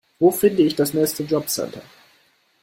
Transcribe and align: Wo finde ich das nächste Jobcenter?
Wo 0.17 0.31
finde 0.31 0.63
ich 0.63 0.75
das 0.75 0.95
nächste 0.95 1.21
Jobcenter? 1.21 1.83